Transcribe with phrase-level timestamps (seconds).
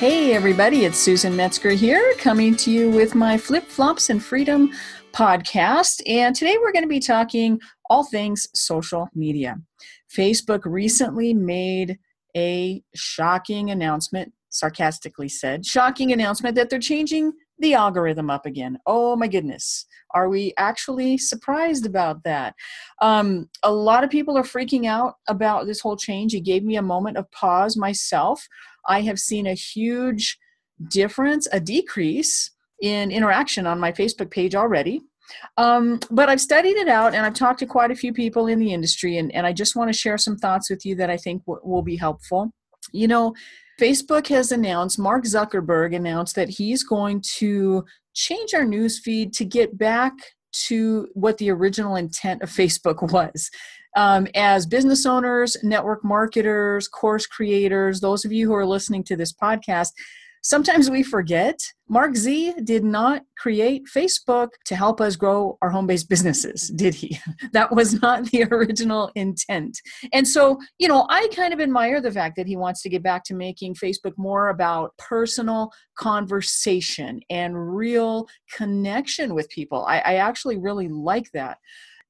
[0.00, 4.70] Hey, everybody, it's Susan Metzger here, coming to you with my Flip Flops and Freedom
[5.12, 6.00] podcast.
[6.06, 7.60] And today we're going to be talking
[7.90, 9.56] all things social media.
[10.10, 11.98] Facebook recently made
[12.34, 18.78] a shocking announcement, sarcastically said, shocking announcement that they're changing the algorithm up again.
[18.86, 19.86] Oh my goodness.
[20.14, 22.54] Are we actually surprised about that?
[23.00, 26.34] Um, a lot of people are freaking out about this whole change.
[26.34, 28.46] It gave me a moment of pause myself.
[28.88, 30.38] I have seen a huge
[30.88, 32.50] difference, a decrease
[32.82, 35.02] in interaction on my Facebook page already.
[35.56, 38.58] Um, but I've studied it out and I've talked to quite a few people in
[38.58, 41.16] the industry, and, and I just want to share some thoughts with you that I
[41.16, 42.50] think w- will be helpful.
[42.92, 43.34] You know,
[43.80, 49.44] Facebook has announced, Mark Zuckerberg announced that he's going to change our news feed to
[49.44, 50.12] get back
[50.66, 53.50] to what the original intent of Facebook was.
[53.96, 59.16] Um, as business owners, network marketers, course creators, those of you who are listening to
[59.16, 59.92] this podcast,
[60.42, 65.86] sometimes we forget Mark Z did not create Facebook to help us grow our home
[65.86, 67.18] based businesses, did he?
[67.52, 69.78] that was not the original intent.
[70.12, 73.02] And so, you know, I kind of admire the fact that he wants to get
[73.02, 79.84] back to making Facebook more about personal conversation and real connection with people.
[79.86, 81.58] I, I actually really like that.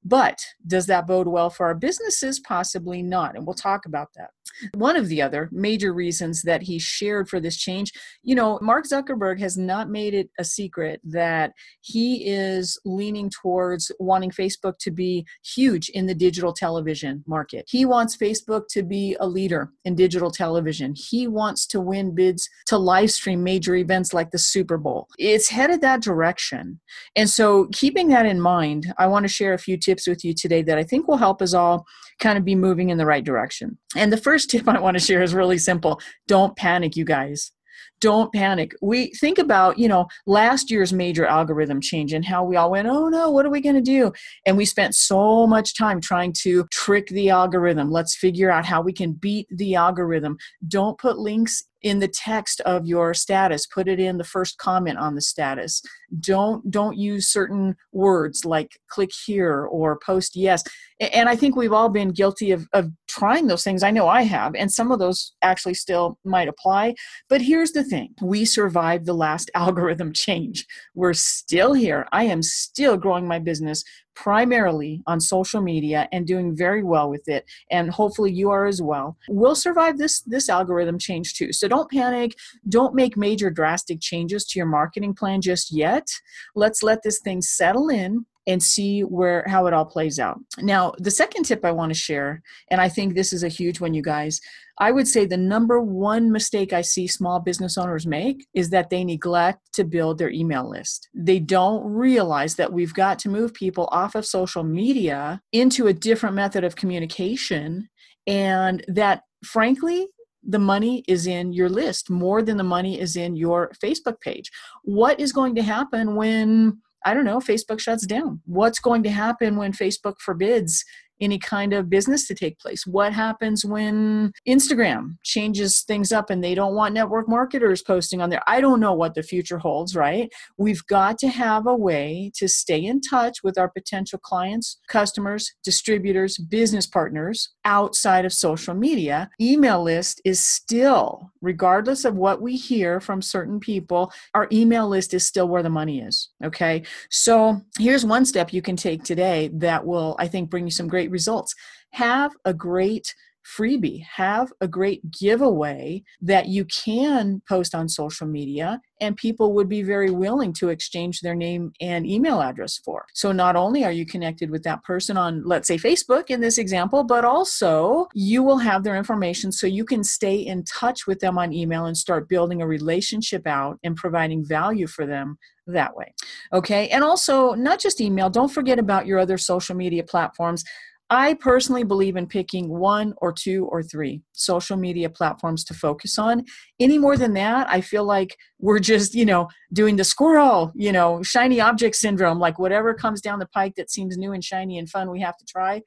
[0.05, 2.41] But does that bode well for our businesses?
[2.41, 3.37] Possibly not.
[3.37, 4.31] And we'll talk about that.
[4.75, 8.87] One of the other major reasons that he shared for this change, you know, Mark
[8.87, 14.91] Zuckerberg has not made it a secret that he is leaning towards wanting Facebook to
[14.91, 17.67] be huge in the digital television market.
[17.69, 20.95] He wants Facebook to be a leader in digital television.
[20.97, 25.09] He wants to win bids to live stream major events like the Super Bowl.
[25.19, 26.81] It's headed that direction.
[27.15, 30.25] And so, keeping that in mind, I want to share a few tips tips with
[30.25, 31.85] you today that I think will help us all
[32.21, 33.77] kind of be moving in the right direction.
[33.97, 37.53] And the first tip I want to share is really simple don't panic, you guys
[38.00, 38.75] don't panic.
[38.81, 42.89] We think about, you know, last year's major algorithm change and how we all went,
[42.89, 44.12] oh no, what are we going to do?
[44.47, 47.91] And we spent so much time trying to trick the algorithm.
[47.91, 50.39] Let's figure out how we can beat the algorithm.
[50.67, 54.99] Don't put links in the text of your status put it in the first comment
[54.99, 55.83] on the status.
[56.21, 60.63] Don't don't use certain words like click here or post yes.
[61.01, 63.83] And i think we've all been guilty of, of trying those things.
[63.83, 66.95] I know i have and some of those actually still might apply.
[67.29, 68.15] But here's the thing.
[68.21, 70.67] We survived the last algorithm change.
[70.95, 72.07] We're still here.
[72.12, 73.85] I am still growing my business
[74.22, 78.81] primarily on social media and doing very well with it and hopefully you are as
[78.82, 81.53] well we'll survive this this algorithm change too.
[81.53, 82.36] So don't panic.
[82.69, 86.08] Don't make major drastic changes to your marketing plan just yet.
[86.54, 90.38] Let's let this thing settle in and see where how it all plays out.
[90.59, 93.81] Now, the second tip I want to share, and I think this is a huge
[93.81, 94.41] one, you guys.
[94.78, 98.91] I would say the number one mistake I see small business owners make is that
[98.91, 101.09] they neglect to build their email list.
[101.15, 105.93] They don't realize that we've got to move people off of social media into a
[105.93, 107.88] different method of communication,
[108.27, 110.09] and that frankly,
[110.43, 114.50] the money is in your list more than the money is in your Facebook page.
[114.82, 118.43] What is going to happen when I don't know, Facebook shuts down.
[118.44, 120.84] What's going to happen when Facebook forbids
[121.20, 122.86] any kind of business to take place?
[122.86, 128.31] What happens when Instagram changes things up and they don't want network marketers posting on
[128.31, 128.42] there?
[128.47, 130.31] I don't know what the future holds, right?
[130.56, 135.53] We've got to have a way to stay in touch with our potential clients, customers,
[135.64, 139.31] distributors, business partners outside of social media.
[139.41, 145.14] Email list is still, regardless of what we hear from certain people, our email list
[145.14, 146.31] is still where the money is.
[146.44, 146.82] Okay.
[147.10, 150.88] So here's one step you can take today that will, I think, bring you some
[150.88, 151.54] great results.
[151.93, 158.81] Have a great freebie, have a great giveaway that you can post on social media
[159.00, 163.06] and people would be very willing to exchange their name and email address for.
[163.15, 166.58] So not only are you connected with that person on, let's say, Facebook in this
[166.58, 171.20] example, but also you will have their information so you can stay in touch with
[171.20, 175.96] them on email and start building a relationship out and providing value for them that
[175.96, 176.14] way.
[176.52, 176.88] Okay.
[176.88, 180.64] And also, not just email, don't forget about your other social media platforms.
[181.12, 186.19] I personally believe in picking one or two or three social media platforms to focus
[186.19, 186.45] on.
[186.79, 190.93] Any more than that, I feel like we're just, you know, doing the squirrel, you
[190.93, 194.79] know, shiny object syndrome, like whatever comes down the pike that seems new and shiny
[194.79, 195.83] and fun, we have to try.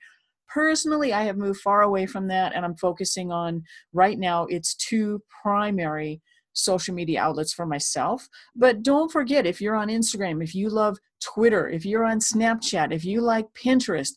[0.50, 4.76] Personally, I have moved far away from that and I'm focusing on right now it's
[4.76, 6.22] two primary
[6.52, 8.28] social media outlets for myself.
[8.56, 12.94] But don't forget if you're on Instagram, if you love Twitter, if you're on Snapchat,
[12.94, 14.12] if you like Pinterest,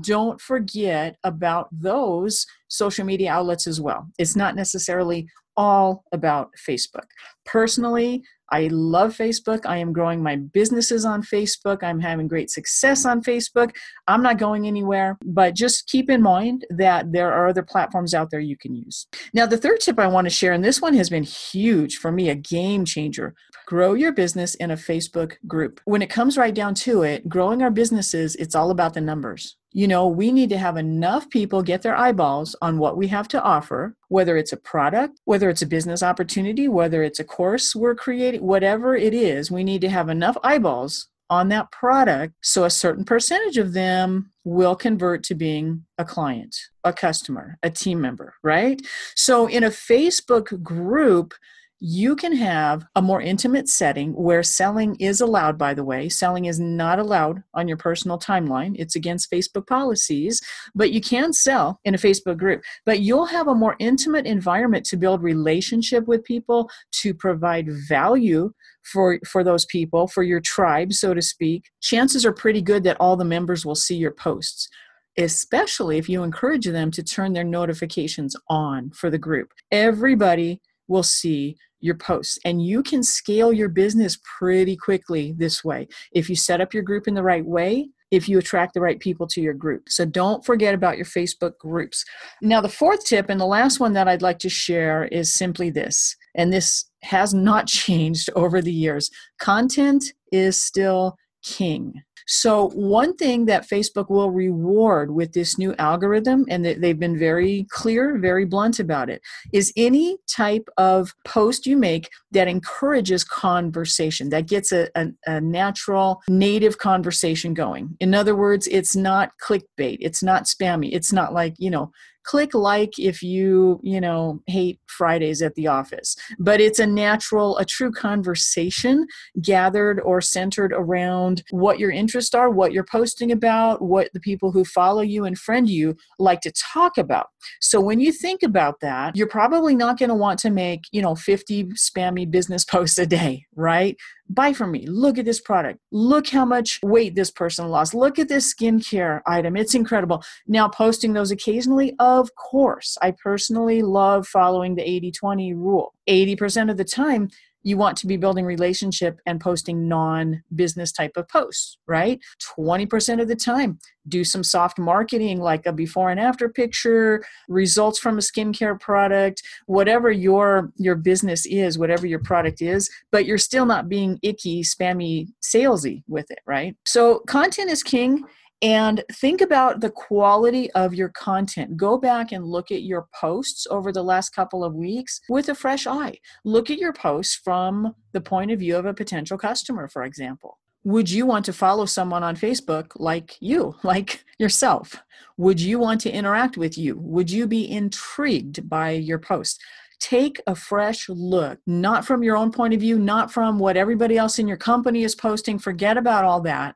[0.00, 4.08] don't forget about those social media outlets as well.
[4.18, 7.06] It's not necessarily all about Facebook.
[7.44, 8.22] Personally,
[8.52, 9.64] I love Facebook.
[9.64, 11.82] I am growing my businesses on Facebook.
[11.82, 13.70] I'm having great success on Facebook.
[14.08, 18.30] I'm not going anywhere, but just keep in mind that there are other platforms out
[18.30, 19.06] there you can use.
[19.32, 22.10] Now, the third tip I want to share, and this one has been huge for
[22.10, 23.34] me, a game changer
[23.66, 25.80] grow your business in a Facebook group.
[25.84, 29.56] When it comes right down to it, growing our businesses, it's all about the numbers
[29.72, 33.28] you know, we need to have enough people get their eyeballs on what we have
[33.28, 37.74] to offer, whether it's a product, whether it's a business opportunity, whether it's a course
[37.74, 42.64] we're creating, whatever it is, we need to have enough eyeballs on that product so
[42.64, 48.00] a certain percentage of them will convert to being a client, a customer, a team
[48.00, 48.82] member, right?
[49.14, 51.34] So in a Facebook group,
[51.80, 56.10] you can have a more intimate setting where selling is allowed, by the way.
[56.10, 60.42] Selling is not allowed on your personal timeline, it's against Facebook policies,
[60.74, 62.62] but you can sell in a Facebook group.
[62.84, 68.52] But you'll have a more intimate environment to build relationship with people, to provide value
[68.82, 72.96] for for those people for your tribe so to speak chances are pretty good that
[72.98, 74.70] all the members will see your posts
[75.18, 81.02] especially if you encourage them to turn their notifications on for the group everybody will
[81.02, 86.36] see your posts and you can scale your business pretty quickly this way if you
[86.36, 89.40] set up your group in the right way if you attract the right people to
[89.40, 89.88] your group.
[89.88, 92.04] So don't forget about your Facebook groups.
[92.42, 95.70] Now, the fourth tip and the last one that I'd like to share is simply
[95.70, 102.02] this, and this has not changed over the years content is still king.
[102.32, 107.66] So, one thing that Facebook will reward with this new algorithm, and they've been very
[107.70, 109.20] clear, very blunt about it,
[109.52, 115.40] is any type of post you make that encourages conversation, that gets a, a, a
[115.40, 117.96] natural, native conversation going.
[117.98, 121.90] In other words, it's not clickbait, it's not spammy, it's not like, you know,
[122.24, 127.56] click like if you you know hate fridays at the office but it's a natural
[127.58, 129.06] a true conversation
[129.42, 134.52] gathered or centered around what your interests are what you're posting about what the people
[134.52, 137.28] who follow you and friend you like to talk about
[137.60, 141.00] so when you think about that you're probably not going to want to make you
[141.00, 143.96] know 50 spammy business posts a day right
[144.30, 144.86] buy from me.
[144.86, 145.80] Look at this product.
[145.90, 147.94] Look how much weight this person lost.
[147.94, 149.56] Look at this skincare item.
[149.56, 150.22] It's incredible.
[150.46, 152.98] Now, posting those occasionally, of course.
[153.00, 155.94] I personally love following the 80 20 rule.
[156.08, 157.28] 80% of the time,
[157.62, 162.20] you want to be building relationship and posting non-business type of posts right
[162.58, 163.78] 20% of the time
[164.08, 169.42] do some soft marketing like a before and after picture results from a skincare product
[169.66, 174.62] whatever your your business is whatever your product is but you're still not being icky
[174.62, 178.24] spammy salesy with it right so content is king
[178.62, 181.76] and think about the quality of your content.
[181.76, 185.54] Go back and look at your posts over the last couple of weeks with a
[185.54, 186.18] fresh eye.
[186.44, 190.58] Look at your posts from the point of view of a potential customer, for example.
[190.84, 195.02] Would you want to follow someone on Facebook like you, like yourself?
[195.36, 196.98] Would you want to interact with you?
[196.98, 199.62] Would you be intrigued by your post?
[200.00, 204.16] take a fresh look, not from your own point of view, not from what everybody
[204.16, 205.58] else in your company is posting.
[205.58, 206.74] Forget about all that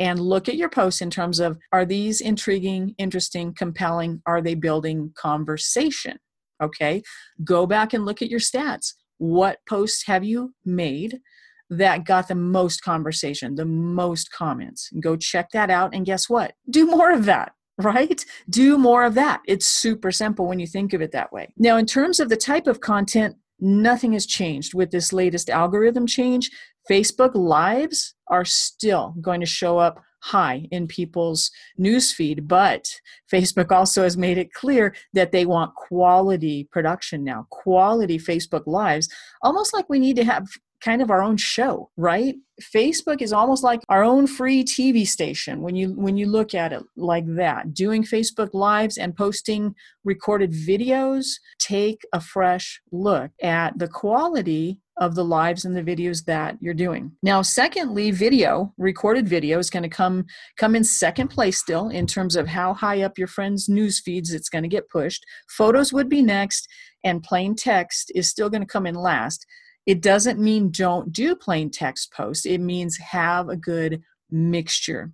[0.00, 4.22] and look at your posts in terms of are these intriguing, interesting, compelling?
[4.26, 6.18] Are they building conversation?
[6.60, 7.02] Okay,
[7.44, 8.94] go back and look at your stats.
[9.18, 11.20] What posts have you made
[11.68, 14.90] that got the most conversation, the most comments?
[14.98, 16.54] Go check that out, and guess what?
[16.68, 17.52] Do more of that
[17.82, 18.24] right?
[18.48, 19.40] Do more of that.
[19.46, 21.48] It's super simple when you think of it that way.
[21.56, 26.06] Now, in terms of the type of content, nothing has changed with this latest algorithm
[26.06, 26.50] change.
[26.90, 32.86] Facebook Lives are still going to show up high in people's newsfeed, but
[33.32, 39.08] Facebook also has made it clear that they want quality production now, quality Facebook Lives,
[39.42, 40.46] almost like we need to have
[40.80, 45.62] kind of our own show right facebook is almost like our own free tv station
[45.62, 50.52] when you when you look at it like that doing facebook lives and posting recorded
[50.52, 51.26] videos
[51.58, 56.74] take a fresh look at the quality of the lives and the videos that you're
[56.74, 57.10] doing.
[57.22, 60.26] Now, secondly, video, recorded video is going to come
[60.58, 64.32] come in second place still in terms of how high up your friends' news feeds
[64.32, 65.24] it's going to get pushed.
[65.48, 66.68] Photos would be next,
[67.02, 69.46] and plain text is still going to come in last.
[69.90, 72.46] It doesn't mean don't do plain text posts.
[72.46, 75.10] It means have a good mixture.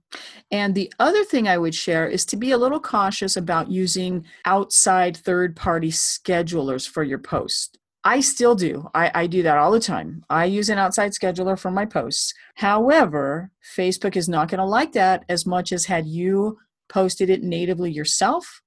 [0.50, 4.26] And the other thing I would share is to be a little cautious about using
[4.44, 7.78] outside third party schedulers for your post.
[8.04, 8.90] I still do.
[8.94, 10.26] I, I, do that all the time.
[10.28, 12.34] I use an outside scheduler for my posts.
[12.56, 16.58] However, Facebook is not going to like that as much as had you
[16.90, 18.60] posted it natively yourself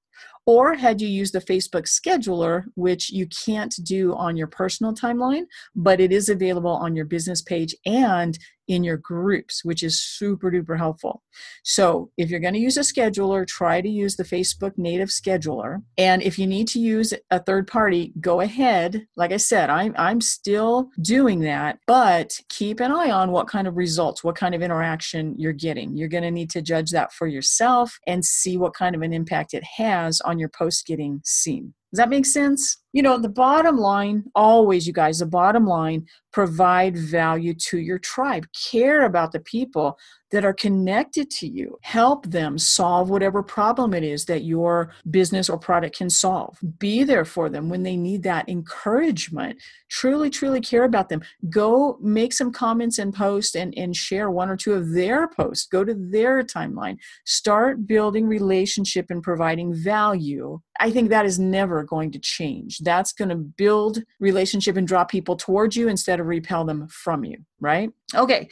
[0.46, 5.44] Or had you used the Facebook scheduler, which you can't do on your personal timeline,
[5.74, 8.38] but it is available on your business page and
[8.70, 11.22] in your groups, which is super duper helpful.
[11.64, 15.82] So, if you're going to use a scheduler, try to use the Facebook native scheduler.
[15.98, 19.06] And if you need to use a third party, go ahead.
[19.16, 23.66] Like I said, I'm, I'm still doing that, but keep an eye on what kind
[23.66, 25.96] of results, what kind of interaction you're getting.
[25.96, 29.12] You're going to need to judge that for yourself and see what kind of an
[29.12, 31.74] impact it has on your post getting seen.
[31.92, 32.78] Does that make sense?
[32.92, 37.98] You know, the bottom line, always, you guys, the bottom line, provide value to your
[37.98, 38.46] tribe.
[38.70, 39.98] Care about the people
[40.30, 41.78] that are connected to you.
[41.82, 46.58] Help them solve whatever problem it is that your business or product can solve.
[46.78, 49.60] Be there for them when they need that encouragement.
[49.88, 51.22] Truly, truly care about them.
[51.48, 55.66] Go make some comments and post and, and share one or two of their posts.
[55.66, 56.98] Go to their timeline.
[57.24, 60.60] Start building relationship and providing value.
[60.78, 65.04] I think that is never going to change that's going to build relationship and draw
[65.04, 67.90] people towards you instead of repel them from you, right?
[68.14, 68.48] Okay.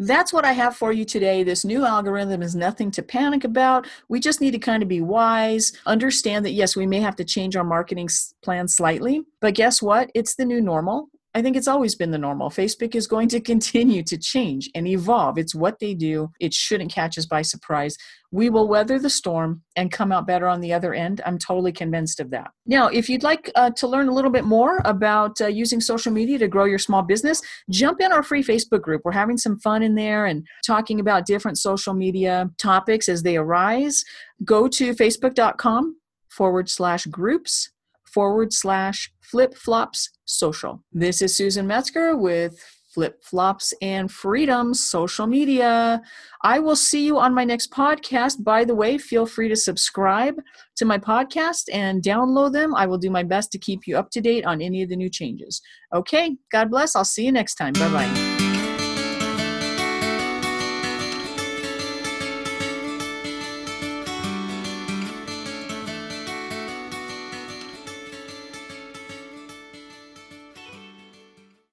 [0.00, 1.42] That's what I have for you today.
[1.42, 3.88] This new algorithm is nothing to panic about.
[4.08, 7.24] We just need to kind of be wise, understand that yes, we may have to
[7.24, 8.08] change our marketing
[8.42, 10.10] plan slightly, but guess what?
[10.14, 12.50] It's the new normal I think it's always been the normal.
[12.50, 15.38] Facebook is going to continue to change and evolve.
[15.38, 16.30] It's what they do.
[16.40, 17.96] It shouldn't catch us by surprise.
[18.30, 21.20] We will weather the storm and come out better on the other end.
[21.24, 22.50] I'm totally convinced of that.
[22.66, 26.12] Now, if you'd like uh, to learn a little bit more about uh, using social
[26.12, 29.02] media to grow your small business, jump in our free Facebook group.
[29.04, 33.36] We're having some fun in there and talking about different social media topics as they
[33.36, 34.04] arise.
[34.44, 35.96] Go to facebook.com
[36.28, 37.70] forward slash groups
[38.18, 40.82] forward slash flip flops social.
[40.90, 42.60] This is Susan Metzger with
[42.92, 46.02] Flip Flops and Freedom Social Media.
[46.42, 48.42] I will see you on my next podcast.
[48.42, 50.34] By the way, feel free to subscribe
[50.78, 52.74] to my podcast and download them.
[52.74, 54.96] I will do my best to keep you up to date on any of the
[54.96, 55.62] new changes.
[55.94, 56.96] Okay, God bless.
[56.96, 57.74] I'll see you next time.
[57.74, 58.37] Bye bye.